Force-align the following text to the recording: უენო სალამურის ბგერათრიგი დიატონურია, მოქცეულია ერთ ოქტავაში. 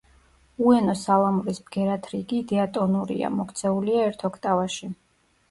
უენო 0.69 0.95
სალამურის 1.01 1.59
ბგერათრიგი 1.67 2.39
დიატონურია, 2.53 3.31
მოქცეულია 3.37 4.09
ერთ 4.09 4.27
ოქტავაში. 4.33 4.93